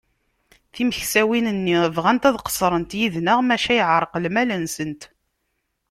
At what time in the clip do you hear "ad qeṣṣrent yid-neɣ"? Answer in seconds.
2.29-3.39